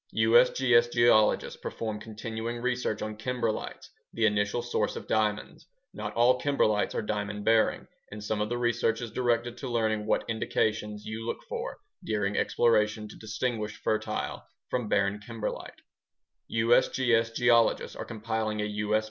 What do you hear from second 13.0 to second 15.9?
to distinguish fertile from barren kimberlite.